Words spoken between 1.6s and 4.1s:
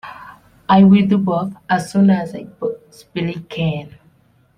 as soon as I possibly can.